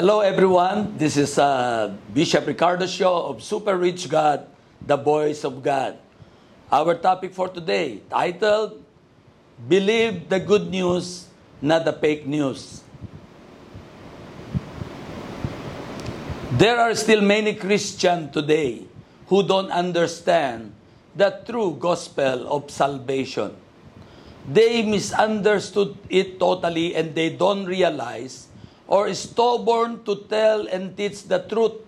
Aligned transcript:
Hello 0.00 0.24
everyone, 0.24 0.96
this 0.96 1.18
is 1.20 1.36
uh, 1.36 1.92
Bishop 2.14 2.46
Ricardo 2.46 2.86
Shaw 2.86 3.28
of 3.28 3.44
Super 3.44 3.76
Rich 3.76 4.08
God, 4.08 4.48
the 4.80 4.96
Voice 4.96 5.44
of 5.44 5.62
God. 5.62 5.98
Our 6.72 6.94
topic 6.94 7.36
for 7.36 7.52
today, 7.52 8.00
titled, 8.08 8.80
Believe 9.68 10.26
the 10.26 10.40
Good 10.40 10.72
News, 10.72 11.28
not 11.60 11.84
the 11.84 11.92
Fake 11.92 12.24
News. 12.24 12.80
There 16.56 16.80
are 16.80 16.94
still 16.94 17.20
many 17.20 17.52
Christians 17.52 18.32
today 18.32 18.88
who 19.28 19.44
don't 19.44 19.68
understand 19.68 20.72
the 21.14 21.44
true 21.44 21.76
gospel 21.78 22.48
of 22.48 22.70
salvation. 22.70 23.52
They 24.48 24.80
misunderstood 24.80 25.92
it 26.08 26.40
totally 26.40 26.96
and 26.96 27.14
they 27.14 27.36
don't 27.36 27.66
realize 27.66 28.48
or 28.90 29.06
stubborn 29.14 30.02
to 30.02 30.26
tell 30.26 30.66
and 30.66 30.98
teach 30.98 31.22
the 31.30 31.38
truth 31.46 31.78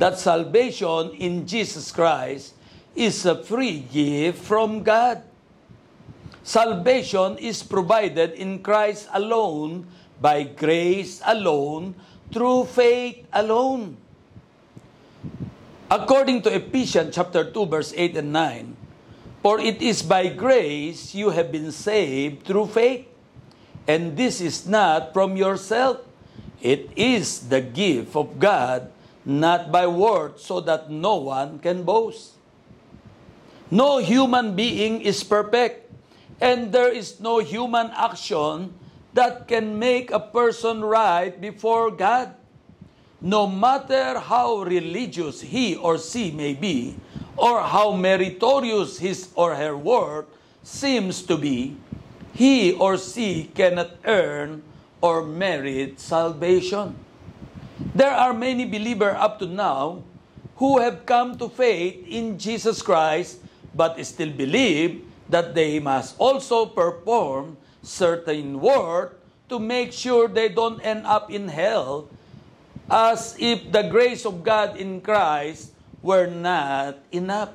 that 0.00 0.16
salvation 0.16 1.12
in 1.20 1.44
Jesus 1.44 1.92
Christ 1.92 2.56
is 2.96 3.28
a 3.28 3.36
free 3.36 3.84
gift 3.84 4.40
from 4.40 4.82
God. 4.82 5.20
Salvation 6.42 7.36
is 7.36 7.60
provided 7.60 8.32
in 8.32 8.64
Christ 8.64 9.12
alone, 9.12 9.84
by 10.18 10.48
grace 10.48 11.20
alone, 11.28 11.94
through 12.32 12.64
faith 12.64 13.28
alone. 13.36 14.00
According 15.92 16.42
to 16.48 16.54
Ephesians 16.56 17.14
chapter 17.14 17.44
2 17.44 17.66
verse 17.68 17.92
8 17.92 18.16
and 18.16 18.32
9, 18.32 18.76
For 19.44 19.60
it 19.60 19.84
is 19.84 20.00
by 20.00 20.32
grace 20.32 21.14
you 21.14 21.28
have 21.28 21.52
been 21.52 21.72
saved 21.72 22.48
through 22.48 22.72
faith, 22.72 23.04
and 23.86 24.16
this 24.16 24.40
is 24.40 24.64
not 24.64 25.12
from 25.12 25.36
yourself. 25.36 26.07
It 26.60 26.90
is 26.96 27.48
the 27.48 27.60
gift 27.60 28.16
of 28.16 28.38
God, 28.38 28.90
not 29.24 29.70
by 29.70 29.86
words, 29.86 30.42
so 30.42 30.60
that 30.60 30.90
no 30.90 31.16
one 31.16 31.58
can 31.58 31.84
boast. 31.84 32.34
No 33.70 33.98
human 33.98 34.56
being 34.56 35.02
is 35.02 35.22
perfect, 35.22 35.92
and 36.40 36.72
there 36.72 36.90
is 36.90 37.20
no 37.20 37.38
human 37.38 37.90
action 37.94 38.74
that 39.14 39.46
can 39.46 39.78
make 39.78 40.10
a 40.10 40.20
person 40.20 40.82
right 40.82 41.34
before 41.40 41.90
God. 41.90 42.34
No 43.20 43.46
matter 43.46 44.18
how 44.18 44.62
religious 44.62 45.42
he 45.42 45.74
or 45.76 45.98
she 45.98 46.30
may 46.30 46.54
be, 46.54 46.96
or 47.36 47.62
how 47.62 47.92
meritorious 47.92 48.98
his 48.98 49.28
or 49.34 49.54
her 49.54 49.76
work 49.76 50.26
seems 50.62 51.22
to 51.22 51.36
be, 51.36 51.76
he 52.34 52.72
or 52.72 52.96
she 52.96 53.50
cannot 53.54 53.90
earn 54.04 54.62
or 55.00 55.22
merit 55.22 56.00
salvation. 56.00 56.96
There 57.94 58.10
are 58.10 58.34
many 58.34 58.64
believers 58.64 59.14
up 59.18 59.38
to 59.38 59.46
now 59.46 60.02
who 60.56 60.78
have 60.78 61.06
come 61.06 61.38
to 61.38 61.48
faith 61.48 62.02
in 62.06 62.38
Jesus 62.38 62.82
Christ 62.82 63.38
but 63.74 63.94
still 64.04 64.30
believe 64.30 65.06
that 65.28 65.54
they 65.54 65.78
must 65.78 66.16
also 66.18 66.66
perform 66.66 67.56
certain 67.82 68.60
work 68.60 69.20
to 69.48 69.58
make 69.58 69.92
sure 69.92 70.26
they 70.26 70.48
don't 70.48 70.80
end 70.80 71.06
up 71.06 71.30
in 71.30 71.48
hell 71.48 72.08
as 72.90 73.36
if 73.38 73.70
the 73.70 73.82
grace 73.86 74.24
of 74.24 74.42
God 74.42 74.76
in 74.76 75.00
Christ 75.00 75.72
were 76.02 76.26
not 76.26 76.98
enough. 77.12 77.50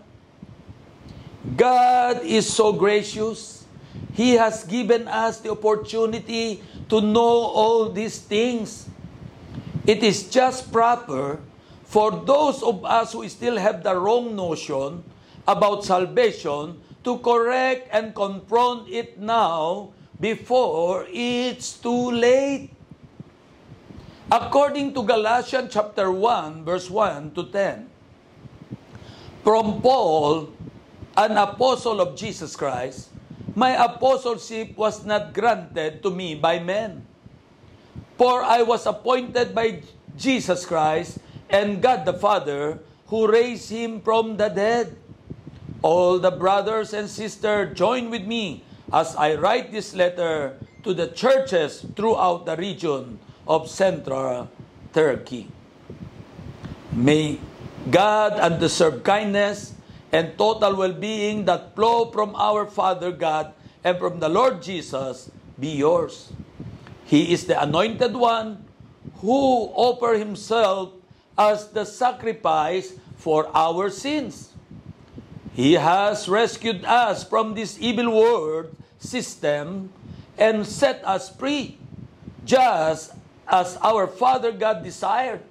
God 1.57 2.23
is 2.23 2.47
so 2.47 2.71
gracious. 2.71 3.65
He 4.13 4.33
has 4.39 4.63
given 4.63 5.07
us 5.07 5.39
the 5.41 5.51
opportunity 5.51 6.61
to 6.93 7.01
know 7.01 7.49
all 7.49 7.89
these 7.89 8.21
things. 8.21 8.85
It 9.89 10.05
is 10.05 10.29
just 10.29 10.69
proper 10.69 11.41
for 11.89 12.13
those 12.13 12.61
of 12.61 12.85
us 12.85 13.17
who 13.17 13.25
still 13.33 13.57
have 13.57 13.81
the 13.81 13.97
wrong 13.97 14.37
notion 14.37 15.01
about 15.49 15.81
salvation 15.81 16.77
to 17.01 17.17
correct 17.25 17.89
and 17.89 18.13
confront 18.13 18.85
it 18.93 19.17
now 19.17 19.89
before 20.21 21.09
it's 21.09 21.81
too 21.81 22.13
late. 22.13 22.69
According 24.29 24.93
to 24.93 25.01
Galatians 25.01 25.73
chapter 25.73 26.13
1 26.13 26.61
verse 26.61 26.93
1 26.93 27.33
to 27.33 27.49
10, 27.49 27.89
from 29.41 29.81
Paul, 29.81 30.53
an 31.17 31.41
apostle 31.41 32.05
of 32.05 32.13
Jesus 32.13 32.55
Christ, 32.55 33.12
my 33.55 33.77
apostleship 33.77 34.77
was 34.77 35.05
not 35.05 35.33
granted 35.33 36.01
to 36.01 36.09
me 36.09 36.35
by 36.35 36.59
men. 36.59 37.05
For 38.17 38.43
I 38.43 38.61
was 38.61 38.85
appointed 38.85 39.53
by 39.53 39.81
Jesus 40.17 40.65
Christ 40.65 41.19
and 41.49 41.81
God 41.81 42.05
the 42.05 42.13
Father 42.13 42.79
who 43.07 43.29
raised 43.29 43.69
him 43.69 44.01
from 44.01 44.37
the 44.37 44.49
dead. 44.49 44.97
All 45.81 46.17
the 46.17 46.31
brothers 46.31 46.93
and 46.93 47.09
sisters 47.09 47.77
join 47.77 48.09
with 48.09 48.25
me 48.25 48.63
as 48.91 49.15
I 49.15 49.35
write 49.35 49.71
this 49.71 49.93
letter 49.93 50.57
to 50.83 50.93
the 50.93 51.07
churches 51.07 51.85
throughout 51.95 52.45
the 52.45 52.55
region 52.55 53.19
of 53.47 53.69
central 53.69 54.49
Turkey. 54.93 55.49
May 56.93 57.39
God 57.89 58.33
undeserved 58.39 59.03
kindness 59.03 59.73
and 60.13 60.37
total 60.37 60.77
well-being 60.77 61.43
that 61.45 61.73
flow 61.73 62.11
from 62.11 62.35
our 62.35 62.69
Father 62.69 63.11
God 63.11 63.51
and 63.83 63.97
from 63.97 64.21
the 64.21 64.29
Lord 64.29 64.61
Jesus 64.61 65.31
be 65.59 65.69
yours. 65.69 66.31
He 67.03 67.33
is 67.33 67.45
the 67.49 67.59
anointed 67.59 68.13
one 68.13 68.63
who 69.25 69.73
offered 69.73 70.19
himself 70.19 70.93
as 71.35 71.69
the 71.69 71.83
sacrifice 71.83 72.93
for 73.17 73.49
our 73.57 73.89
sins. 73.89 74.53
He 75.53 75.73
has 75.73 76.29
rescued 76.29 76.85
us 76.85 77.23
from 77.25 77.55
this 77.55 77.81
evil 77.81 78.13
world 78.13 78.75
system 78.99 79.89
and 80.37 80.65
set 80.65 81.01
us 81.05 81.33
free, 81.33 81.77
just 82.45 83.13
as 83.47 83.77
our 83.81 84.05
Father 84.05 84.51
God 84.51 84.83
desired. 84.83 85.41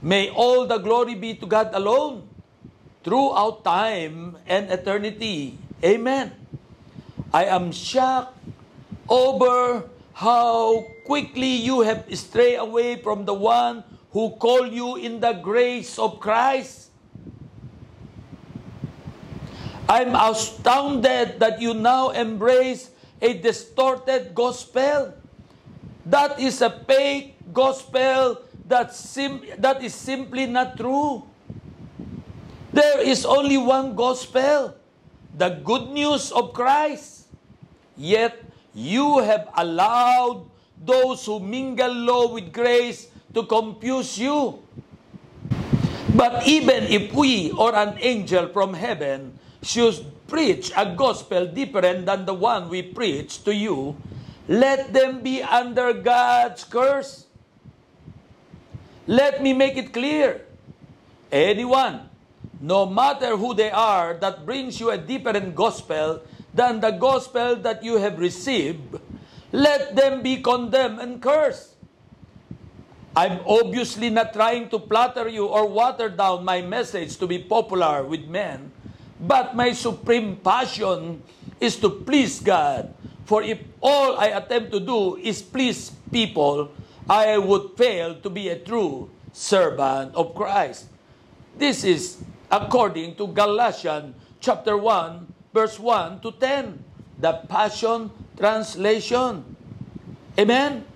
May 0.00 0.30
all 0.30 0.66
the 0.66 0.78
glory 0.78 1.14
be 1.14 1.34
to 1.34 1.46
God 1.46 1.70
alone 1.74 2.28
throughout 3.04 3.62
time 3.62 4.40
and 4.48 4.72
eternity. 4.72 5.60
Amen. 5.84 6.32
I 7.32 7.44
am 7.44 7.70
shocked 7.70 8.32
over 9.08 9.84
how 10.16 10.86
quickly 11.04 11.60
you 11.60 11.84
have 11.84 12.08
strayed 12.16 12.58
away 12.58 12.96
from 12.96 13.28
the 13.28 13.34
one 13.34 13.84
who 14.16 14.30
called 14.40 14.72
you 14.72 14.96
in 14.96 15.20
the 15.20 15.36
grace 15.36 15.98
of 15.98 16.18
Christ. 16.18 16.88
I'm 19.84 20.16
astounded 20.16 21.38
that 21.40 21.60
you 21.60 21.74
now 21.74 22.10
embrace 22.10 22.88
a 23.20 23.36
distorted 23.36 24.34
gospel. 24.34 25.12
That 26.06 26.40
is 26.40 26.62
a 26.62 26.70
fake 26.70 27.36
gospel 27.52 28.40
that, 28.66 28.94
sim- 28.94 29.44
that 29.58 29.82
is 29.84 29.94
simply 29.94 30.46
not 30.46 30.78
true. 30.78 31.28
There 32.74 33.06
is 33.06 33.22
only 33.22 33.54
one 33.54 33.94
gospel, 33.94 34.74
the 35.30 35.62
good 35.62 35.94
news 35.94 36.34
of 36.34 36.50
Christ. 36.50 37.30
Yet 37.94 38.34
you 38.74 39.22
have 39.22 39.46
allowed 39.54 40.50
those 40.82 41.22
who 41.22 41.38
mingle 41.38 41.94
law 41.94 42.34
with 42.34 42.50
grace 42.50 43.06
to 43.30 43.46
confuse 43.46 44.18
you. 44.18 44.58
But 46.18 46.50
even 46.50 46.90
if 46.90 47.14
we 47.14 47.54
or 47.54 47.78
an 47.78 47.94
angel 48.02 48.50
from 48.50 48.74
heaven 48.74 49.38
should 49.62 50.02
preach 50.26 50.74
a 50.74 50.98
gospel 50.98 51.46
different 51.46 52.10
than 52.10 52.26
the 52.26 52.34
one 52.34 52.66
we 52.66 52.82
preach 52.82 53.46
to 53.46 53.54
you, 53.54 53.94
let 54.50 54.90
them 54.90 55.22
be 55.22 55.46
under 55.46 55.94
God's 55.94 56.66
curse. 56.66 57.30
Let 59.06 59.38
me 59.46 59.54
make 59.54 59.78
it 59.78 59.94
clear. 59.94 60.42
Anyone, 61.30 62.10
no 62.60 62.86
matter 62.86 63.36
who 63.36 63.54
they 63.54 63.70
are, 63.70 64.14
that 64.14 64.44
brings 64.44 64.80
you 64.80 64.90
a 64.90 64.98
different 64.98 65.54
gospel 65.54 66.22
than 66.52 66.80
the 66.80 66.90
gospel 66.90 67.56
that 67.56 67.82
you 67.82 67.96
have 67.98 68.18
received, 68.18 68.98
let 69.52 69.94
them 69.96 70.22
be 70.22 70.42
condemned 70.42 71.00
and 71.00 71.20
cursed. 71.20 71.74
I'm 73.16 73.40
obviously 73.46 74.10
not 74.10 74.32
trying 74.32 74.68
to 74.70 74.78
flatter 74.78 75.28
you 75.28 75.46
or 75.46 75.66
water 75.66 76.08
down 76.08 76.44
my 76.44 76.62
message 76.62 77.16
to 77.18 77.26
be 77.26 77.38
popular 77.38 78.02
with 78.02 78.26
men, 78.26 78.72
but 79.20 79.54
my 79.54 79.72
supreme 79.72 80.36
passion 80.36 81.22
is 81.60 81.76
to 81.78 81.90
please 81.90 82.40
God. 82.40 82.92
For 83.24 83.42
if 83.42 83.58
all 83.80 84.18
I 84.18 84.34
attempt 84.34 84.72
to 84.72 84.80
do 84.80 85.16
is 85.16 85.42
please 85.42 85.94
people, 86.10 86.74
I 87.08 87.38
would 87.38 87.78
fail 87.78 88.16
to 88.18 88.30
be 88.30 88.48
a 88.48 88.58
true 88.58 89.10
servant 89.32 90.14
of 90.14 90.34
Christ. 90.34 90.86
This 91.56 91.84
is 91.84 92.18
according 92.54 93.18
to 93.18 93.26
Galatians 93.26 94.14
chapter 94.38 94.78
1 94.78 95.26
verse 95.50 95.78
1 95.78 96.22
to 96.22 96.30
10, 96.38 96.78
the 97.18 97.42
Passion 97.50 98.10
translation. 98.38 99.42
Amen. 100.38 100.86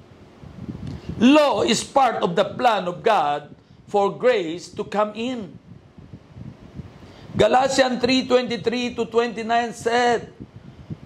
Law 1.19 1.63
is 1.63 1.83
part 1.83 2.23
of 2.23 2.39
the 2.39 2.47
plan 2.47 2.87
of 2.87 3.03
God 3.03 3.55
for 3.87 4.11
grace 4.11 4.71
to 4.75 4.83
come 4.87 5.15
in. 5.15 5.59
Galatians 7.35 8.03
3:23 8.03 8.95
to 8.99 9.07
29 9.07 9.47
said, 9.75 10.31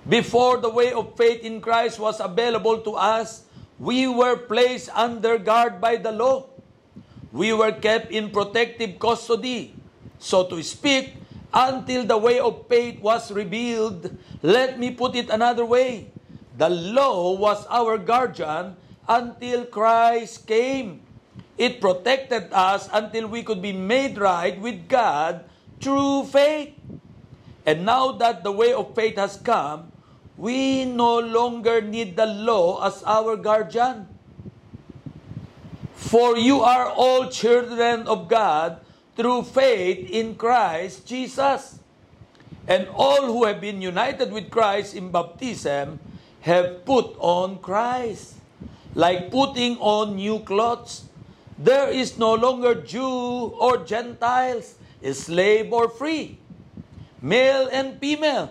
Before 0.08 0.56
the 0.60 0.72
way 0.72 0.92
of 0.92 1.16
faith 1.16 1.44
in 1.44 1.60
Christ 1.60 2.00
was 2.00 2.20
available 2.20 2.80
to 2.88 2.96
us, 2.96 3.44
we 3.76 4.08
were 4.08 4.36
placed 4.36 4.88
under 4.96 5.36
guard 5.36 5.80
by 5.80 5.96
the 5.96 6.12
law. 6.12 6.48
We 7.32 7.52
were 7.52 7.72
kept 7.72 8.12
in 8.12 8.32
protective 8.32 9.00
custody, 9.00 9.76
so 10.22 10.46
to 10.46 10.62
speak, 10.62 11.18
until 11.52 12.06
the 12.06 12.16
way 12.16 12.38
of 12.38 12.64
faith 12.70 13.02
was 13.02 13.34
revealed. 13.34 14.16
Let 14.40 14.78
me 14.78 14.94
put 14.94 15.18
it 15.18 15.28
another 15.28 15.66
way. 15.66 16.08
The 16.56 16.70
law 16.70 17.34
was 17.34 17.66
our 17.66 17.98
guardian 17.98 18.76
until 19.08 19.66
Christ 19.66 20.46
came. 20.46 21.02
It 21.58 21.80
protected 21.82 22.48
us 22.54 22.88
until 22.92 23.26
we 23.26 23.42
could 23.42 23.60
be 23.60 23.74
made 23.74 24.16
right 24.16 24.58
with 24.58 24.88
God 24.88 25.44
through 25.82 26.30
faith. 26.30 26.72
And 27.66 27.84
now 27.84 28.12
that 28.12 28.42
the 28.42 28.52
way 28.52 28.72
of 28.72 28.94
faith 28.94 29.16
has 29.16 29.36
come, 29.36 29.92
we 30.38 30.84
no 30.84 31.18
longer 31.18 31.82
need 31.82 32.16
the 32.16 32.26
law 32.26 32.86
as 32.86 33.02
our 33.04 33.36
guardian. 33.36 34.08
For 35.94 36.36
you 36.36 36.60
are 36.62 36.88
all 36.88 37.28
children 37.28 38.06
of 38.06 38.28
God 38.28 38.80
through 39.16 39.42
faith 39.44 40.10
in 40.10 40.34
Christ 40.34 41.06
Jesus. 41.06 41.78
And 42.66 42.88
all 42.94 43.26
who 43.26 43.44
have 43.44 43.60
been 43.60 43.82
united 43.82 44.32
with 44.32 44.50
Christ 44.50 44.94
in 44.94 45.10
baptism 45.10 45.98
have 46.42 46.84
put 46.84 47.14
on 47.18 47.58
Christ, 47.58 48.34
like 48.94 49.30
putting 49.30 49.78
on 49.78 50.16
new 50.16 50.40
clothes. 50.40 51.04
There 51.58 51.90
is 51.90 52.18
no 52.18 52.34
longer 52.34 52.74
Jew 52.74 53.54
or 53.58 53.84
Gentiles, 53.84 54.74
slave 55.12 55.72
or 55.72 55.88
free, 55.88 56.38
male 57.20 57.68
and 57.70 57.98
female, 57.98 58.50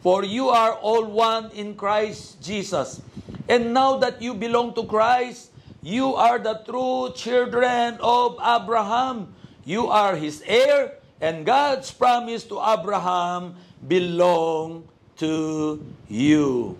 for 0.00 0.24
you 0.24 0.48
are 0.48 0.72
all 0.72 1.04
one 1.04 1.50
in 1.52 1.74
Christ 1.74 2.40
Jesus. 2.42 3.00
And 3.48 3.72
now 3.72 3.96
that 3.98 4.20
you 4.20 4.34
belong 4.34 4.74
to 4.74 4.84
Christ, 4.84 5.50
you 5.82 6.14
are 6.16 6.38
the 6.38 6.60
true 6.68 7.12
children 7.16 7.96
of 8.00 8.36
Abraham. 8.44 9.32
You 9.68 9.92
are 9.92 10.16
his 10.16 10.40
heir, 10.48 10.96
and 11.20 11.44
God's 11.44 11.92
promise 11.92 12.40
to 12.48 12.56
Abraham 12.56 13.52
belong 13.84 14.88
to 15.20 15.76
you. 16.08 16.72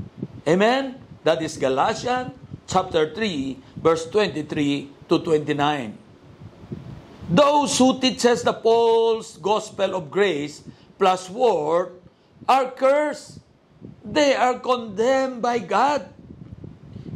Amen? 0.48 0.96
That 1.20 1.44
is 1.44 1.60
Galatians 1.60 2.32
chapter 2.64 3.12
3, 3.12 3.60
verse 3.76 4.08
23 4.08 5.04
to 5.04 5.20
29. 5.20 6.00
Those 7.28 7.76
who 7.76 8.00
teaches 8.00 8.40
the 8.40 8.56
false 8.56 9.36
gospel 9.36 10.00
of 10.00 10.08
grace 10.08 10.64
plus 10.96 11.28
word 11.28 11.92
are 12.48 12.72
cursed. 12.72 13.44
They 14.00 14.32
are 14.32 14.56
condemned 14.64 15.44
by 15.44 15.60
God. 15.60 16.08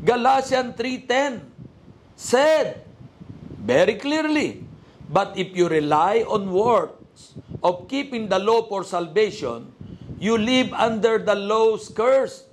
Galatians 0.04 0.76
3.10 0.76 1.40
said 2.12 2.84
very 3.56 3.96
clearly, 3.96 4.68
But 5.12 5.36
if 5.36 5.52
you 5.52 5.68
rely 5.68 6.24
on 6.24 6.48
works 6.48 7.36
of 7.62 7.86
keeping 7.86 8.32
the 8.32 8.40
law 8.40 8.64
for 8.64 8.80
salvation, 8.82 9.68
you 10.16 10.40
live 10.40 10.72
under 10.72 11.20
the 11.20 11.36
law's 11.36 11.92
curse. 11.92 12.48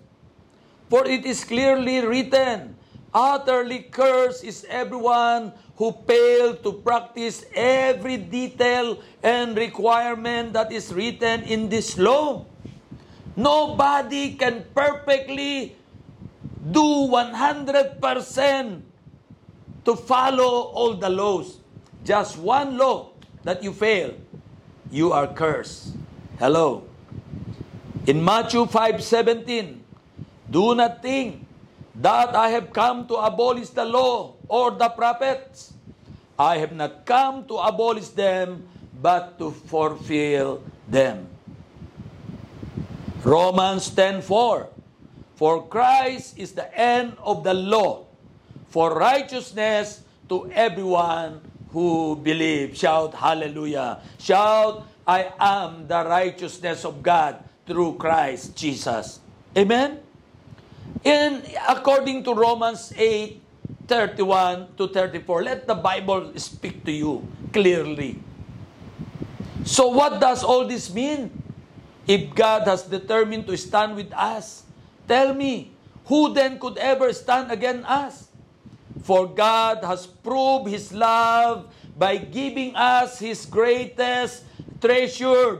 For 0.91 1.07
it 1.07 1.23
is 1.23 1.47
clearly 1.47 2.03
written, 2.03 2.75
Utterly 3.13 3.89
cursed 3.89 4.43
is 4.43 4.67
everyone 4.69 5.53
who 5.79 5.95
failed 6.05 6.61
to 6.61 6.73
practice 6.83 7.45
every 7.55 8.17
detail 8.17 8.99
and 9.23 9.57
requirement 9.57 10.53
that 10.53 10.69
is 10.71 10.93
written 10.93 11.41
in 11.47 11.69
this 11.69 11.97
law. 11.97 12.45
Nobody 13.39 14.35
can 14.35 14.67
perfectly 14.75 15.73
do 16.59 17.07
100% 17.07 18.03
to 19.85 19.95
follow 19.95 20.69
all 20.75 20.93
the 20.93 21.09
laws. 21.09 21.57
Just 22.09 22.41
one 22.41 22.73
law 22.73 23.13
that 23.45 23.61
you 23.61 23.69
fail, 23.69 24.17
you 24.89 25.13
are 25.13 25.29
cursed. 25.29 25.93
Hello. 26.41 26.89
In 28.09 28.25
Matthew 28.25 28.65
5:17, 28.65 29.77
do 30.49 30.73
not 30.73 31.05
think 31.05 31.45
that 31.93 32.33
I 32.33 32.49
have 32.49 32.73
come 32.73 33.05
to 33.13 33.15
abolish 33.21 33.69
the 33.77 33.85
law 33.85 34.33
or 34.49 34.73
the 34.73 34.89
prophets. 34.89 35.77
I 36.33 36.57
have 36.57 36.73
not 36.73 37.05
come 37.05 37.45
to 37.45 37.61
abolish 37.61 38.09
them, 38.17 38.65
but 38.97 39.37
to 39.37 39.53
fulfill 39.69 40.65
them. 40.89 41.29
Romans 43.21 43.85
10:4 43.93 44.73
For 45.37 45.61
Christ 45.69 46.41
is 46.41 46.57
the 46.57 46.73
end 46.73 47.21
of 47.21 47.45
the 47.45 47.53
law 47.53 48.09
for 48.65 48.97
righteousness 48.97 50.01
to 50.25 50.49
everyone 50.57 51.45
who 51.71 52.15
believes. 52.15 52.79
Shout 52.79 53.13
hallelujah. 53.13 54.01
Shout 54.17 54.87
I 55.05 55.33
am 55.39 55.87
the 55.87 56.05
righteousness 56.05 56.85
of 56.85 57.01
God 57.01 57.41
through 57.65 57.97
Christ 57.97 58.55
Jesus. 58.55 59.19
Amen. 59.57 59.99
In 61.03 61.41
according 61.67 62.23
to 62.25 62.33
Romans 62.33 62.93
8 62.95 63.41
31 63.89 64.77
to 64.77 64.87
34, 64.87 65.43
let 65.43 65.65
the 65.65 65.73
Bible 65.73 66.29
speak 66.37 66.85
to 66.85 66.91
you 66.93 67.25
clearly. 67.51 68.21
So 69.65 69.89
what 69.89 70.21
does 70.21 70.43
all 70.43 70.65
this 70.65 70.93
mean? 70.93 71.33
If 72.05 72.33
God 72.33 72.65
has 72.69 72.83
determined 72.85 73.45
to 73.49 73.57
stand 73.57 73.95
with 73.97 74.13
us, 74.13 74.65
tell 75.07 75.33
me, 75.33 75.73
who 76.05 76.33
then 76.33 76.57
could 76.57 76.77
ever 76.77 77.13
stand 77.13 77.51
against 77.51 77.85
us? 77.85 78.28
For 79.03 79.27
God 79.27 79.83
has 79.83 80.05
proved 80.05 80.69
His 80.69 80.93
love 80.93 81.73
by 81.97 82.17
giving 82.17 82.75
us 82.75 83.19
His 83.19 83.45
greatest 83.45 84.43
treasure, 84.81 85.59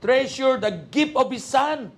treasure, 0.00 0.56
the 0.58 0.84
gift 0.90 1.16
of 1.16 1.30
His 1.30 1.44
Son. 1.44 1.90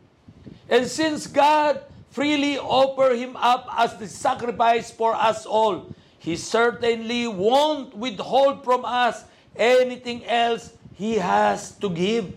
And 0.69 0.87
since 0.87 1.27
God 1.27 1.83
freely 2.19 2.59
offer 2.59 3.15
him 3.15 3.37
up 3.37 3.71
as 3.79 3.97
the 3.97 4.09
sacrifice 4.09 4.91
for 4.91 5.15
us 5.15 5.47
all. 5.47 5.87
He 6.19 6.35
certainly 6.35 7.29
won't 7.29 7.95
withhold 7.95 8.65
from 8.65 8.85
us 8.85 9.23
anything 9.55 10.27
else 10.27 10.73
he 10.95 11.15
has 11.15 11.73
to 11.79 11.89
give. 11.89 12.35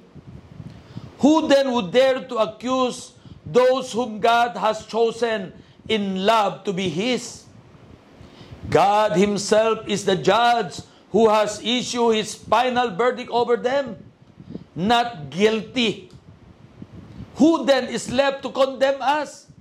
Who 1.17 1.47
then 1.47 1.71
would 1.71 1.91
dare 1.91 2.21
to 2.29 2.37
accuse 2.37 3.13
those 3.43 3.91
whom 3.91 4.19
God 4.19 4.55
has 4.55 4.85
chosen 4.85 5.53
in 5.89 6.25
love 6.25 6.63
to 6.65 6.73
be 6.73 6.89
his? 6.89 7.45
God 8.71 9.19
himself 9.19 9.83
is 9.85 10.07
the 10.07 10.15
judge 10.15 10.79
who 11.11 11.27
has 11.27 11.59
issued 11.59 12.15
his 12.15 12.33
final 12.33 12.95
verdict 12.95 13.29
over 13.29 13.59
them. 13.59 13.99
Not 14.73 15.29
guilty. 15.29 16.07
Who 17.35 17.67
then 17.67 17.91
is 17.91 18.07
left 18.07 18.43
to 18.43 18.49
condemn 18.49 19.03
us? 19.03 19.51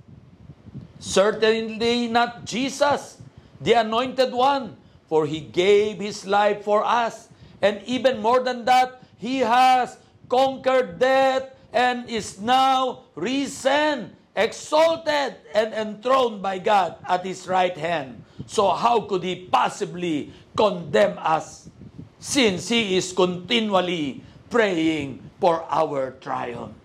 Certainly 0.99 2.07
not 2.07 2.45
Jesus, 2.45 3.19
the 3.59 3.73
anointed 3.73 4.31
one, 4.31 4.77
for 5.09 5.25
he 5.25 5.41
gave 5.41 5.99
his 5.99 6.25
life 6.25 6.63
for 6.63 6.85
us. 6.85 7.27
And 7.61 7.83
even 7.83 8.21
more 8.21 8.39
than 8.39 8.63
that, 8.65 9.03
he 9.17 9.39
has 9.43 9.97
conquered 10.29 10.99
death 10.99 11.51
and 11.73 12.07
is 12.07 12.39
now 12.39 13.03
risen, 13.15 14.15
exalted, 14.35 15.35
and 15.53 15.73
enthroned 15.73 16.41
by 16.41 16.59
God 16.59 16.95
at 17.03 17.25
his 17.25 17.47
right 17.47 17.75
hand. 17.75 18.23
So 18.51 18.75
how 18.75 19.07
could 19.07 19.23
he 19.23 19.47
possibly 19.47 20.35
condemn 20.59 21.15
us 21.23 21.71
since 22.19 22.67
he 22.67 22.99
is 22.99 23.15
continually 23.15 24.27
praying 24.51 25.23
for 25.39 25.63
our 25.71 26.19
triumph? 26.19 26.75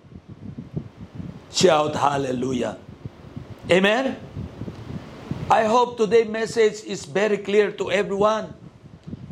Shout 1.51 1.99
hallelujah. 1.99 2.79
Amen? 3.67 4.15
I 5.51 5.67
hope 5.67 5.99
today's 5.99 6.31
message 6.31 6.87
is 6.87 7.03
very 7.03 7.43
clear 7.43 7.75
to 7.83 7.91
everyone. 7.91 8.55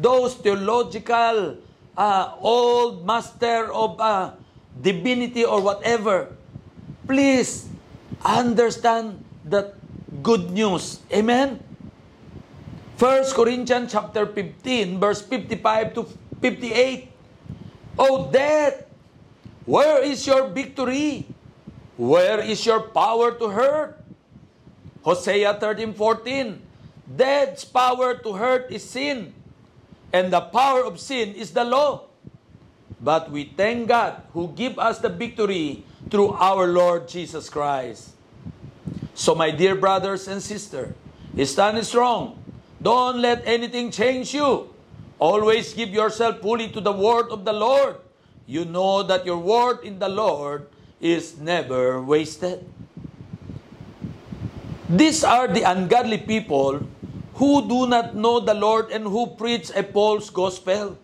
Those 0.03 0.35
theological, 0.35 1.63
uh, 1.95 2.35
old 2.43 3.07
master 3.07 3.71
of 3.71 3.95
uh, 4.03 4.35
divinity 4.83 5.47
or 5.47 5.63
whatever, 5.63 6.35
please 7.07 7.71
understand 8.27 9.23
that 9.47 9.79
good 10.19 10.51
news. 10.51 10.99
Amen? 11.15 11.63
1 12.99 13.35
Corinthians 13.35 13.91
chapter 13.91 14.25
15, 14.27 15.01
verse 15.01 15.21
55 15.23 15.95
to 15.95 16.07
58. 16.41 17.11
O 17.99 18.31
death, 18.31 18.87
where 19.67 20.03
is 20.03 20.27
your 20.27 20.47
victory? 20.47 21.27
Where 21.97 22.39
is 22.39 22.63
your 22.67 22.81
power 22.95 23.35
to 23.35 23.51
hurt? 23.51 23.99
Hosea 25.03 25.59
13:14 25.59 26.63
Death's 27.05 27.65
power 27.65 28.15
to 28.17 28.33
hurt 28.33 28.71
is 28.73 28.83
sin, 28.83 29.35
and 30.13 30.33
the 30.33 30.41
power 30.41 30.83
of 30.83 30.99
sin 30.99 31.35
is 31.35 31.53
the 31.53 31.63
law. 31.63 32.09
But 33.03 33.31
we 33.31 33.53
thank 33.57 33.89
God 33.89 34.23
who 34.33 34.49
give 34.57 34.79
us 34.79 34.99
the 34.99 35.11
victory 35.11 35.85
through 36.09 36.33
our 36.41 36.67
Lord 36.67 37.07
Jesus 37.07 37.51
Christ. 37.51 38.17
So 39.13 39.35
my 39.35 39.51
dear 39.51 39.75
brothers 39.77 40.27
and 40.27 40.41
sisters, 40.41 40.95
stand 41.45 41.85
strong. 41.85 42.44
Don't 42.85 43.17
let 43.25 43.41
anything 43.49 43.89
change 43.89 44.37
you. 44.37 44.69
Always 45.17 45.73
give 45.73 45.89
yourself 45.89 46.45
fully 46.45 46.69
to 46.69 46.85
the 46.85 46.93
word 46.93 47.33
of 47.33 47.49
the 47.49 47.53
Lord. 47.57 47.97
You 48.45 48.69
know 48.69 49.03
that 49.03 49.25
your 49.25 49.41
word 49.41 49.81
in 49.89 49.99
the 49.99 50.13
Lord 50.13 50.69
is 51.01 51.41
never 51.41 52.03
wasted. 52.05 52.61
These 54.85 55.25
are 55.25 55.49
the 55.49 55.65
ungodly 55.65 56.19
people 56.19 56.85
who 57.41 57.67
do 57.67 57.89
not 57.89 58.15
know 58.15 58.39
the 58.39 58.53
Lord 58.53 58.93
and 58.93 59.09
who 59.09 59.33
preach 59.33 59.73
a 59.73 59.83
false 59.83 60.29
gospel. 60.29 61.01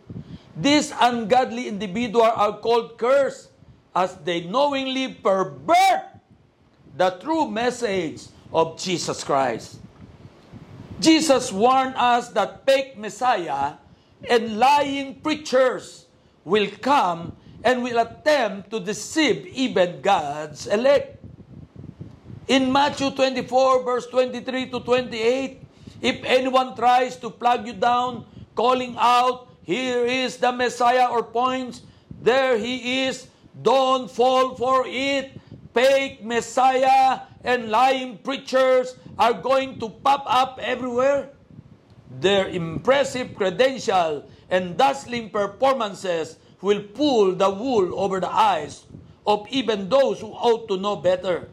These 0.52 0.92
ungodly 1.00 1.66
individuals 1.66 2.36
are 2.36 2.60
called 2.60 2.98
cursed 3.00 3.48
as 3.96 4.20
they 4.20 4.44
knowingly 4.44 5.16
pervert 5.16 6.20
the 6.92 7.16
true 7.24 7.48
message 7.48 8.28
of 8.52 8.76
Jesus 8.76 9.24
Christ. 9.24 9.80
Jesus 11.00 11.50
warned 11.50 11.96
us 11.96 12.28
that 12.36 12.68
fake 12.68 13.00
Messiah 13.00 13.80
and 14.28 14.60
lying 14.60 15.16
preachers 15.24 16.04
will 16.44 16.68
come 16.84 17.32
and 17.64 17.82
will 17.82 17.98
attempt 17.98 18.68
to 18.70 18.80
deceive 18.80 19.48
even 19.48 20.04
God's 20.04 20.68
elect. 20.68 21.16
In 22.48 22.70
Matthew 22.70 23.10
24, 23.16 23.82
verse 23.82 24.06
23 24.12 24.68
to 24.76 24.80
28, 24.80 25.64
if 26.02 26.20
anyone 26.24 26.76
tries 26.76 27.16
to 27.16 27.30
plug 27.30 27.66
you 27.66 27.72
down, 27.72 28.26
calling 28.54 28.94
out, 28.98 29.48
Here 29.64 30.04
is 30.04 30.36
the 30.36 30.52
Messiah 30.52 31.08
or 31.08 31.22
points, 31.22 31.80
there 32.20 32.58
he 32.58 33.06
is, 33.06 33.28
don't 33.62 34.10
fall 34.10 34.56
for 34.56 34.84
it. 34.84 35.32
Fake 35.72 36.24
Messiah 36.24 37.24
and 37.44 37.70
lying 37.70 38.18
preachers 38.18 38.96
are 39.20 39.36
going 39.36 39.76
to 39.76 39.92
pop 40.00 40.24
up 40.24 40.56
everywhere. 40.64 41.28
Their 42.08 42.48
impressive 42.48 43.36
credential 43.36 44.24
and 44.48 44.80
dazzling 44.80 45.28
performances 45.28 46.40
will 46.64 46.80
pull 46.96 47.36
the 47.36 47.52
wool 47.52 47.92
over 48.00 48.18
the 48.18 48.32
eyes 48.32 48.88
of 49.28 49.44
even 49.52 49.92
those 49.92 50.24
who 50.24 50.32
ought 50.32 50.66
to 50.72 50.80
know 50.80 50.96
better. 50.96 51.52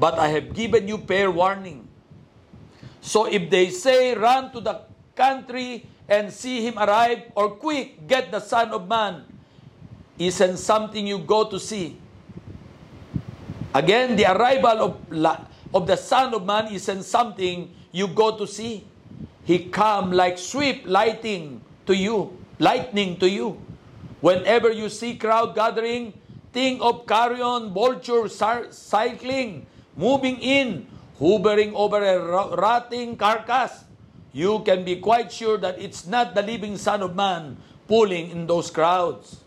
But 0.00 0.18
I 0.18 0.32
have 0.32 0.56
given 0.56 0.88
you 0.88 0.96
fair 1.04 1.30
warning. 1.30 1.86
So 3.04 3.28
if 3.28 3.52
they 3.52 3.68
say, 3.68 4.16
Run 4.16 4.50
to 4.56 4.60
the 4.64 4.88
country 5.14 5.84
and 6.08 6.32
see 6.32 6.64
him 6.64 6.80
arrive, 6.80 7.30
or 7.36 7.60
quick, 7.60 8.08
get 8.08 8.32
the 8.32 8.40
Son 8.40 8.72
of 8.72 8.88
Man, 8.88 9.28
isn't 10.18 10.56
something 10.56 11.06
you 11.06 11.20
go 11.20 11.44
to 11.44 11.60
see. 11.60 12.00
Again, 13.72 14.16
the 14.16 14.26
arrival 14.26 14.76
of, 14.82 14.92
of 15.72 15.86
the 15.86 15.96
Son 15.96 16.34
of 16.34 16.44
Man 16.44 16.72
isn't 16.72 17.04
something 17.04 17.70
you 17.92 18.08
go 18.08 18.36
to 18.36 18.46
see. 18.46 18.84
He 19.44 19.70
come 19.70 20.12
like 20.12 20.38
swift 20.38 20.86
lightning 20.86 21.60
to 21.86 21.94
you, 21.96 22.36
lightning 22.58 23.16
to 23.18 23.28
you. 23.28 23.60
Whenever 24.20 24.70
you 24.70 24.88
see 24.88 25.16
crowd 25.16 25.54
gathering, 25.54 26.12
think 26.52 26.82
of 26.82 27.06
carrion, 27.06 27.72
vulture, 27.72 28.28
cycling, 28.28 29.66
moving 29.96 30.38
in, 30.38 30.86
hovering 31.18 31.74
over 31.74 32.02
a 32.02 32.18
rotting 32.56 33.16
carcass, 33.16 33.84
you 34.32 34.60
can 34.60 34.84
be 34.84 34.96
quite 34.96 35.32
sure 35.32 35.58
that 35.58 35.80
it's 35.80 36.06
not 36.06 36.34
the 36.34 36.42
living 36.42 36.76
Son 36.76 37.02
of 37.02 37.16
Man 37.16 37.56
pulling 37.88 38.30
in 38.30 38.46
those 38.46 38.70
crowds. 38.70 39.40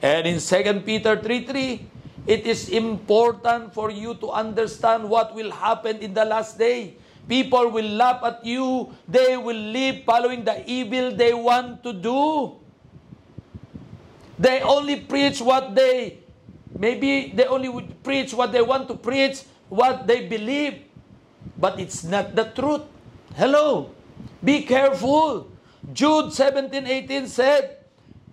And 0.00 0.26
in 0.26 0.40
2 0.40 0.80
Peter 0.80 1.16
3.3, 1.16 1.89
it 2.30 2.46
is 2.46 2.70
important 2.70 3.74
for 3.74 3.90
you 3.90 4.14
to 4.22 4.30
understand 4.30 5.02
what 5.10 5.34
will 5.34 5.50
happen 5.50 5.98
in 5.98 6.14
the 6.14 6.22
last 6.24 6.54
day. 6.54 6.94
People 7.26 7.74
will 7.74 7.90
laugh 7.98 8.22
at 8.22 8.46
you. 8.46 8.94
They 9.10 9.34
will 9.36 9.58
live 9.58 10.06
following 10.06 10.46
the 10.46 10.62
evil 10.70 11.10
they 11.10 11.34
want 11.34 11.82
to 11.82 11.92
do. 11.92 12.54
They 14.38 14.62
only 14.62 15.02
preach 15.02 15.42
what 15.42 15.74
they 15.74 16.20
Maybe 16.80 17.32
they 17.34 17.44
only 17.44 17.68
would 17.68 18.02
preach 18.02 18.32
what 18.32 18.52
they 18.52 18.62
want 18.62 18.88
to 18.88 18.96
preach, 18.96 19.42
what 19.68 20.06
they 20.06 20.24
believe, 20.24 20.86
but 21.58 21.76
it's 21.76 22.04
not 22.04 22.34
the 22.34 22.48
truth. 22.56 22.88
Hello, 23.36 23.92
be 24.42 24.62
careful. 24.62 25.52
Jude 25.92 26.32
17 26.32 26.86
18 26.86 27.26
said, 27.26 27.84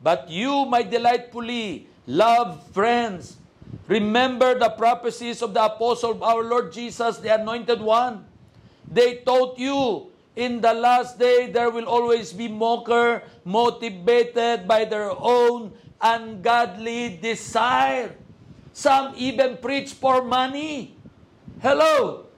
But 0.03 0.29
you, 0.29 0.63
my 0.63 0.79
delightfully 0.79 1.91
loved 2.07 2.71
friends, 2.71 3.35
remember 3.87 4.57
the 4.57 4.69
prophecies 4.69 5.41
of 5.41 5.53
the 5.53 5.63
apostle 5.63 6.11
of 6.11 6.23
our 6.23 6.43
Lord 6.43 6.71
Jesus, 6.71 7.17
the 7.17 7.33
anointed 7.33 7.81
one. 7.81 8.25
They 8.87 9.25
taught 9.25 9.59
you 9.59 10.11
in 10.37 10.61
the 10.61 10.71
last 10.71 11.17
day 11.17 11.49
there 11.49 11.73
will 11.73 11.89
always 11.89 12.31
be 12.31 12.47
mocker 12.47 13.25
motivated 13.43 14.69
by 14.69 14.85
their 14.85 15.09
own 15.09 15.73
ungodly 15.99 17.17
desire. 17.17 18.13
Some 18.71 19.17
even 19.17 19.57
preach 19.57 19.97
for 19.97 20.21
money. 20.21 20.93
Hello. 21.59 22.29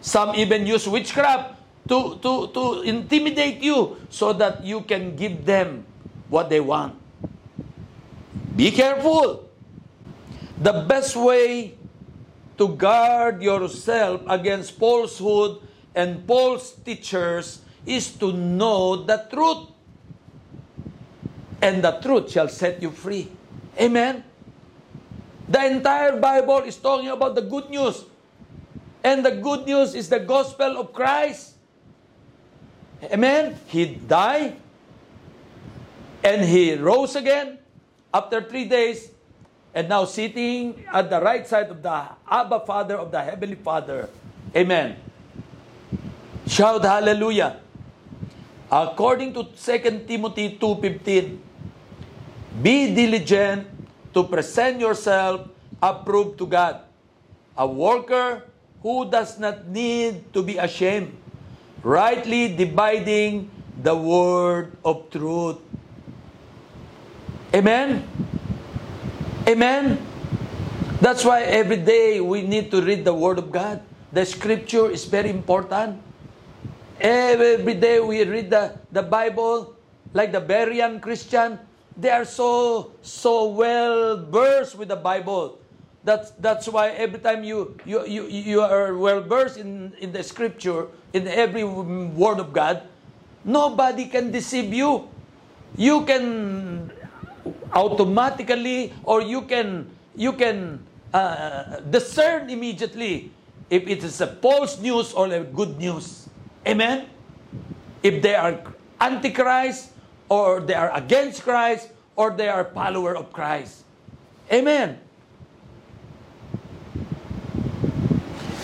Some 0.00 0.38
even 0.38 0.64
use 0.64 0.86
witchcraft 0.86 1.58
to, 1.90 2.22
to, 2.22 2.46
to 2.54 2.82
intimidate 2.86 3.58
you 3.60 3.98
so 4.08 4.32
that 4.32 4.62
you 4.62 4.82
can 4.82 5.16
give 5.16 5.44
them 5.44 5.84
what 6.30 6.48
they 6.48 6.60
want. 6.60 6.94
Be 8.54 8.70
careful. 8.70 9.49
The 10.60 10.84
best 10.84 11.16
way 11.16 11.72
to 12.60 12.68
guard 12.76 13.40
yourself 13.40 14.20
against 14.28 14.76
falsehood 14.76 15.64
and 15.96 16.20
false 16.28 16.76
teachers 16.84 17.64
is 17.88 18.12
to 18.20 18.32
know 18.36 18.96
the 18.96 19.24
truth. 19.32 19.72
And 21.64 21.82
the 21.82 21.96
truth 22.04 22.30
shall 22.30 22.48
set 22.48 22.82
you 22.82 22.90
free. 22.92 23.32
Amen? 23.80 24.22
The 25.48 25.64
entire 25.64 26.20
Bible 26.20 26.68
is 26.68 26.76
talking 26.76 27.08
about 27.08 27.34
the 27.34 27.42
good 27.42 27.70
news. 27.70 28.04
And 29.02 29.24
the 29.24 29.32
good 29.32 29.64
news 29.64 29.94
is 29.94 30.08
the 30.12 30.20
gospel 30.20 30.76
of 30.76 30.92
Christ. 30.92 31.56
Amen? 33.02 33.56
He 33.64 33.96
died 33.96 34.60
and 36.22 36.44
he 36.44 36.74
rose 36.76 37.16
again 37.16 37.58
after 38.12 38.44
three 38.44 38.66
days 38.66 39.08
and 39.74 39.88
now 39.88 40.04
sitting 40.04 40.84
at 40.92 41.08
the 41.10 41.20
right 41.20 41.46
side 41.46 41.70
of 41.70 41.82
the 41.82 42.02
Abba 42.28 42.60
Father 42.66 42.96
of 42.96 43.10
the 43.10 43.22
Heavenly 43.22 43.56
Father. 43.56 44.08
Amen. 44.54 44.96
Shout 46.46 46.82
hallelujah. 46.82 47.60
According 48.70 49.34
to 49.34 49.44
2 49.54 50.06
Timothy 50.06 50.58
2.15, 50.58 51.38
Be 52.62 52.94
diligent 52.94 53.66
to 54.14 54.24
present 54.26 54.80
yourself 54.80 55.46
approved 55.82 56.38
to 56.38 56.46
God, 56.46 56.82
a 57.56 57.66
worker 57.66 58.44
who 58.82 59.08
does 59.10 59.38
not 59.38 59.66
need 59.68 60.32
to 60.34 60.42
be 60.42 60.58
ashamed, 60.58 61.14
rightly 61.82 62.54
dividing 62.54 63.50
the 63.82 63.94
word 63.94 64.76
of 64.84 65.08
truth. 65.10 65.58
Amen? 67.54 68.04
Amen? 69.50 69.98
That's 71.02 71.24
why 71.24 71.42
every 71.42 71.82
day 71.82 72.20
we 72.22 72.46
need 72.46 72.70
to 72.70 72.78
read 72.78 73.04
the 73.04 73.14
Word 73.14 73.42
of 73.42 73.50
God. 73.50 73.82
The 74.14 74.22
Scripture 74.22 74.86
is 74.90 75.06
very 75.10 75.30
important. 75.30 75.98
Every 77.00 77.74
day 77.74 77.98
we 77.98 78.22
read 78.22 78.50
the, 78.50 78.78
the 78.92 79.02
Bible, 79.02 79.74
like 80.14 80.30
the 80.30 80.40
Berean 80.40 81.02
Christian, 81.02 81.58
They 82.00 82.08
are 82.08 82.24
so 82.24 82.92
so 83.02 83.52
well 83.52 84.24
versed 84.24 84.78
with 84.78 84.88
the 84.88 84.96
Bible. 84.96 85.58
That's 86.00 86.32
that's 86.40 86.64
why 86.64 86.96
every 86.96 87.20
time 87.20 87.44
you 87.44 87.76
you 87.84 88.06
you, 88.06 88.24
you 88.30 88.60
are 88.64 88.96
well 88.96 89.20
versed 89.20 89.60
in 89.60 89.92
in 90.00 90.14
the 90.14 90.24
scripture, 90.24 90.88
in 91.12 91.28
every 91.28 91.60
word 91.60 92.40
of 92.40 92.56
God, 92.56 92.88
nobody 93.44 94.08
can 94.08 94.32
deceive 94.32 94.72
you. 94.72 95.12
You 95.76 96.08
can 96.08 96.88
automatically 97.72 98.92
or 99.04 99.22
you 99.22 99.42
can 99.42 99.90
you 100.16 100.32
can 100.32 100.82
uh, 101.14 101.80
discern 101.90 102.50
immediately 102.50 103.30
if 103.70 103.86
it 103.86 104.02
is 104.02 104.20
a 104.20 104.26
false 104.26 104.78
news 104.80 105.12
or 105.12 105.26
a 105.32 105.40
good 105.40 105.78
news. 105.78 106.28
Amen. 106.66 107.06
If 108.02 108.22
they 108.22 108.34
are 108.34 108.60
antichrist 109.00 109.90
or 110.28 110.60
they 110.60 110.74
are 110.74 110.94
against 110.94 111.42
Christ, 111.42 111.90
or 112.20 112.30
they 112.30 112.48
are 112.48 112.68
follower 112.76 113.16
of 113.16 113.32
Christ. 113.32 113.80
Amen. 114.52 115.00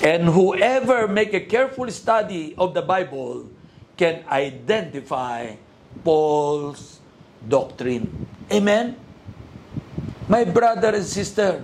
And 0.05 0.29
whoever 0.29 1.09
make 1.09 1.33
a 1.33 1.41
careful 1.41 1.91
study 1.91 2.55
of 2.59 2.75
the 2.75 2.83
Bible 2.83 3.49
can 3.97 4.23
identify 4.29 5.57
Paul's 6.05 6.96
doctrine. 7.49 8.27
Amen? 8.53 8.97
My 10.29 10.45
brother 10.45 10.95
and 10.95 11.05
sister, 11.05 11.63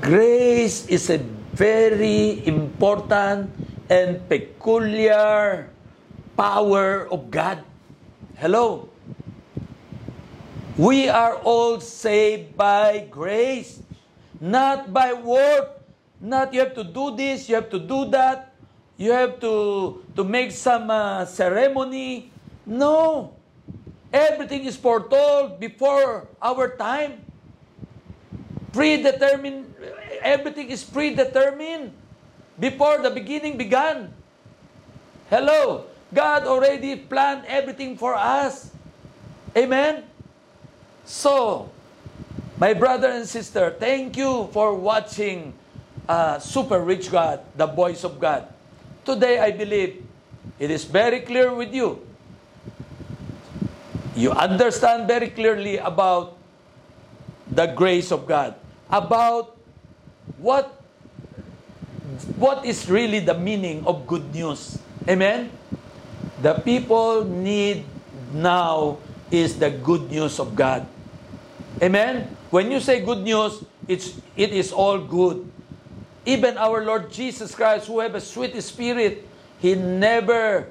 grace 0.00 0.86
is 0.86 1.10
a 1.10 1.18
very 1.54 2.46
important 2.46 3.50
and 3.90 4.22
peculiar 4.28 5.70
power 6.36 7.08
of 7.10 7.30
God. 7.30 7.62
Hello? 8.36 8.88
We 10.76 11.08
are 11.08 11.40
all 11.40 11.80
saved 11.80 12.56
by 12.56 13.08
grace, 13.10 13.80
not 14.40 14.92
by 14.92 15.12
work. 15.14 15.80
Not 16.20 16.52
you 16.52 16.60
have 16.60 16.74
to 16.74 16.84
do 16.84 17.16
this, 17.16 17.48
you 17.48 17.54
have 17.56 17.68
to 17.70 17.78
do 17.78 18.08
that, 18.08 18.56
you 18.96 19.12
have 19.12 19.38
to, 19.40 20.00
to 20.16 20.24
make 20.24 20.50
some 20.50 20.88
uh, 20.88 21.24
ceremony. 21.26 22.32
No. 22.64 23.35
Everything 24.12 24.64
is 24.64 24.76
foretold 24.76 25.58
before 25.60 26.28
our 26.40 26.76
time. 26.76 27.24
Predetermined, 28.72 29.74
everything 30.22 30.70
is 30.70 30.84
predetermined 30.84 31.92
before 32.58 32.98
the 32.98 33.10
beginning 33.10 33.56
began. 33.56 34.12
Hello. 35.30 35.86
God 36.14 36.46
already 36.46 36.94
planned 36.96 37.44
everything 37.46 37.96
for 37.96 38.14
us. 38.14 38.70
Amen? 39.56 40.04
So, 41.04 41.70
my 42.58 42.74
brother 42.74 43.08
and 43.08 43.26
sister, 43.26 43.74
thank 43.78 44.16
you 44.16 44.48
for 44.52 44.74
watching 44.74 45.52
uh, 46.08 46.38
Super 46.38 46.80
Rich 46.80 47.10
God, 47.10 47.40
the 47.56 47.66
voice 47.66 48.04
of 48.04 48.20
God. 48.20 48.46
Today, 49.04 49.38
I 49.38 49.50
believe 49.50 50.04
it 50.58 50.70
is 50.70 50.84
very 50.84 51.20
clear 51.20 51.52
with 51.52 51.74
you. 51.74 52.06
You 54.16 54.32
understand 54.32 55.06
very 55.06 55.28
clearly 55.28 55.76
about 55.76 56.40
the 57.52 57.66
grace 57.66 58.10
of 58.10 58.26
God, 58.26 58.56
about 58.90 59.56
what 60.38 60.72
what 62.36 62.64
is 62.64 62.88
really 62.88 63.20
the 63.20 63.36
meaning 63.36 63.84
of 63.84 64.06
good 64.06 64.32
news. 64.32 64.78
Amen? 65.08 65.50
The 66.40 66.54
people 66.64 67.24
need 67.24 67.84
now 68.32 68.98
is 69.30 69.58
the 69.58 69.70
good 69.70 70.10
news 70.10 70.40
of 70.40 70.56
God. 70.56 70.86
Amen? 71.82 72.36
When 72.50 72.70
you 72.70 72.80
say 72.80 73.00
good 73.04 73.20
news, 73.20 73.64
it's, 73.88 74.16
it 74.36 74.52
is 74.52 74.72
all 74.72 74.98
good. 74.98 75.44
Even 76.24 76.56
our 76.58 76.84
Lord 76.84 77.12
Jesus 77.12 77.54
Christ, 77.54 77.86
who 77.86 78.00
have 78.00 78.14
a 78.14 78.20
sweet 78.20 78.56
spirit, 78.62 79.26
He 79.58 79.74
never, 79.74 80.68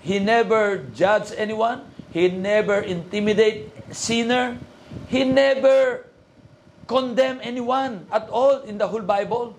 He 0.00 0.18
never 0.18 0.78
judge 0.94 1.32
anyone. 1.36 1.89
He 2.10 2.28
never 2.28 2.80
intimidate 2.80 3.70
sinner. 3.94 4.58
He 5.08 5.24
never 5.24 6.06
condemn 6.86 7.38
anyone 7.42 8.06
at 8.10 8.28
all 8.30 8.62
in 8.66 8.78
the 8.78 8.88
whole 8.88 9.02
Bible. 9.06 9.54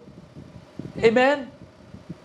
Amen? 0.99 1.47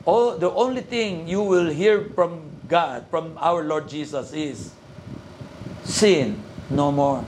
Oh, 0.06 0.36
the 0.36 0.50
only 0.50 0.82
thing 0.82 1.26
you 1.26 1.42
will 1.42 1.70
hear 1.70 2.10
from 2.14 2.50
God, 2.66 3.06
from 3.10 3.38
our 3.38 3.62
Lord 3.62 3.88
Jesus 3.88 4.32
is, 4.32 4.74
sin 5.84 6.42
no 6.70 6.90
more. 6.90 7.24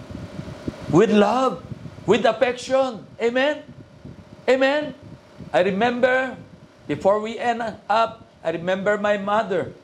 With 0.91 1.11
love, 1.11 1.63
with 2.07 2.25
affection. 2.25 3.07
Amen? 3.23 3.63
Amen? 4.49 4.95
I 5.53 5.61
remember, 5.63 6.37
before 6.87 7.21
we 7.21 7.39
end 7.39 7.63
up, 7.63 8.27
I 8.43 8.51
remember 8.51 8.99
my 8.99 9.19
mother. 9.19 9.75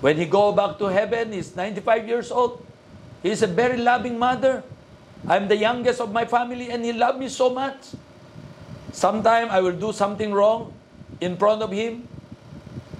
When 0.00 0.16
he 0.16 0.26
go 0.26 0.52
back 0.52 0.78
to 0.78 0.86
heaven, 0.86 1.32
he's 1.32 1.54
95 1.56 2.06
years 2.06 2.30
old. 2.30 2.64
He's 3.22 3.42
a 3.42 3.50
very 3.50 3.78
loving 3.78 4.18
mother. 4.18 4.62
I'm 5.26 5.48
the 5.48 5.56
youngest 5.56 6.00
of 6.00 6.12
my 6.12 6.24
family 6.24 6.70
and 6.70 6.84
he 6.84 6.92
loved 6.92 7.18
me 7.18 7.28
so 7.28 7.50
much. 7.50 7.94
Sometime 8.92 9.50
I 9.50 9.60
will 9.60 9.74
do 9.74 9.92
something 9.92 10.32
wrong 10.32 10.72
in 11.20 11.36
front 11.36 11.62
of 11.62 11.72
him. 11.72 12.06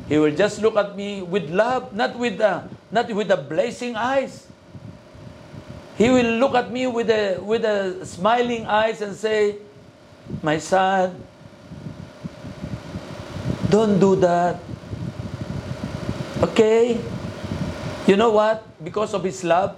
He 0.08 0.18
will 0.18 0.34
just 0.34 0.60
look 0.60 0.76
at 0.76 0.96
me 0.96 1.22
with 1.22 1.50
love, 1.50 1.94
not 1.94 2.18
with 2.18 2.38
the, 2.38 2.64
not 2.90 3.06
with 3.12 3.28
the 3.28 3.36
blazing 3.36 3.94
eyes. 3.94 4.48
He 5.96 6.08
will 6.10 6.38
look 6.38 6.54
at 6.54 6.70
me 6.72 6.86
with 6.86 7.10
a, 7.10 7.38
with 7.38 7.64
a 7.64 8.06
smiling 8.06 8.66
eyes 8.66 9.02
and 9.02 9.14
say, 9.14 9.56
My 10.42 10.58
son, 10.58 11.22
don't 13.68 13.98
do 13.98 14.16
that. 14.16 14.67
Okay? 16.42 17.00
You 18.06 18.16
know 18.16 18.30
what? 18.30 18.62
Because 18.82 19.14
of 19.14 19.24
His 19.24 19.42
love, 19.42 19.76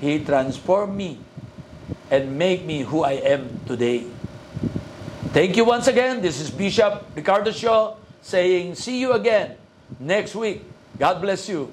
He 0.00 0.22
transformed 0.24 0.96
me 0.96 1.18
and 2.10 2.36
made 2.36 2.66
me 2.66 2.82
who 2.82 3.02
I 3.04 3.12
am 3.24 3.60
today. 3.66 4.04
Thank 5.32 5.56
you 5.56 5.64
once 5.64 5.88
again. 5.88 6.20
This 6.20 6.40
is 6.40 6.50
Bishop 6.50 7.06
Ricardo 7.16 7.52
Shaw 7.52 7.96
saying, 8.20 8.74
See 8.74 9.00
you 9.00 9.12
again 9.12 9.56
next 9.98 10.34
week. 10.34 10.62
God 10.98 11.22
bless 11.22 11.48
you. 11.48 11.72